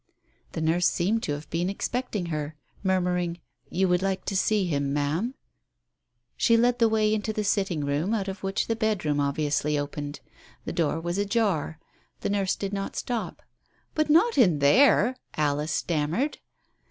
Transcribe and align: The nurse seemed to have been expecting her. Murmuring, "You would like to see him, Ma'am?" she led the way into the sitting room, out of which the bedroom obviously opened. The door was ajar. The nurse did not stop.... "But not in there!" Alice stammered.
The 0.53 0.61
nurse 0.61 0.87
seemed 0.87 1.21
to 1.21 1.33
have 1.33 1.47
been 1.51 1.69
expecting 1.69 2.25
her. 2.33 2.55
Murmuring, 2.81 3.39
"You 3.69 3.87
would 3.87 4.01
like 4.01 4.25
to 4.25 4.35
see 4.35 4.65
him, 4.65 4.91
Ma'am?" 4.91 5.35
she 6.35 6.57
led 6.57 6.79
the 6.79 6.89
way 6.89 7.13
into 7.13 7.31
the 7.31 7.43
sitting 7.43 7.85
room, 7.85 8.11
out 8.11 8.27
of 8.27 8.41
which 8.41 8.65
the 8.65 8.75
bedroom 8.75 9.19
obviously 9.19 9.77
opened. 9.77 10.19
The 10.65 10.73
door 10.73 10.99
was 10.99 11.19
ajar. 11.19 11.77
The 12.21 12.31
nurse 12.31 12.55
did 12.55 12.73
not 12.73 12.95
stop.... 12.95 13.43
"But 13.93 14.09
not 14.09 14.39
in 14.39 14.57
there!" 14.57 15.15
Alice 15.37 15.71
stammered. 15.71 16.39